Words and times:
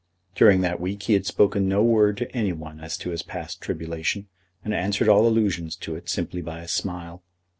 During 0.33 0.61
that 0.61 0.79
week 0.81 1.03
he 1.03 1.21
spoke 1.21 1.55
no 1.55 1.83
word 1.83 2.17
to 2.17 2.35
any 2.35 2.53
one 2.53 2.79
as 2.79 2.97
to 2.97 3.11
his 3.11 3.21
past 3.21 3.61
tribulation, 3.61 4.29
and 4.65 4.73
answered 4.73 5.07
all 5.07 5.27
allusions 5.27 5.75
to 5.75 5.95
it 5.95 6.09
simply 6.09 6.41
by 6.41 6.61
a 6.61 6.67
smile. 6.67 7.23